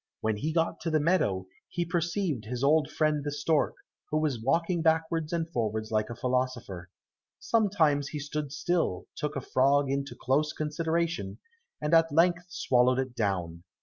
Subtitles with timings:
[0.21, 3.75] When he got to the meadow, he perceived his old friend the stork,
[4.09, 6.89] who was walking backwards and forwards like a philosopher.
[7.37, 11.37] Sometimes he stood still, took a frog into close consideration,
[11.79, 13.61] and at length swallowed it down.